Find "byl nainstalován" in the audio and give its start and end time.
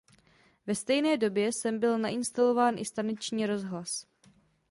1.79-2.77